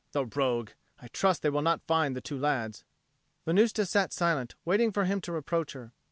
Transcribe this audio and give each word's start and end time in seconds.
The 0.13 0.25
rogue! 0.25 0.71
I 0.99 1.09
trust 1.09 1.43
they 1.43 1.51
will 1.51 1.61
not 1.61 1.85
find 1.85 2.15
the 2.15 2.21
two 2.21 2.39
lads." 2.39 2.83
Venusta 3.45 3.85
sat 3.85 4.11
silent, 4.11 4.55
waiting 4.65 4.91
for 4.91 5.05
him 5.05 5.21
to 5.21 5.31
reproach 5.31 5.73
her. 5.73 5.93